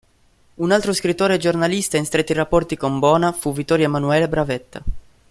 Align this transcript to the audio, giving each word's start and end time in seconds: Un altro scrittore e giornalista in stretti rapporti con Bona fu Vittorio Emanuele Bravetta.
Un 0.55 0.71
altro 0.71 0.93
scrittore 0.93 1.35
e 1.35 1.37
giornalista 1.37 1.95
in 1.95 2.05
stretti 2.05 2.33
rapporti 2.33 2.75
con 2.75 2.97
Bona 2.97 3.31
fu 3.33 3.53
Vittorio 3.53 3.85
Emanuele 3.85 4.27
Bravetta. 4.27 4.83